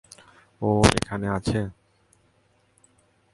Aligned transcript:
ও 0.61 0.69
এখানে 0.97 1.27
আছে? 1.37 1.59